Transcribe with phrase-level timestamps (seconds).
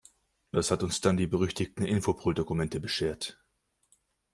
[0.51, 3.39] Das hat uns dann die berüchtigten Infopol-Dokumente beschert.